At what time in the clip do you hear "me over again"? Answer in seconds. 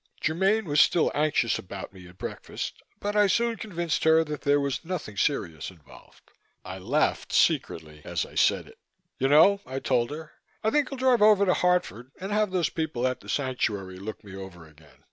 14.23-14.97